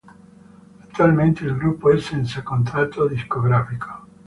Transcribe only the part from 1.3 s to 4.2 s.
il gruppo è senza contratto discografico.